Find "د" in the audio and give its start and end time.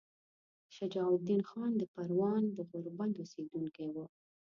1.77-1.83, 2.57-2.57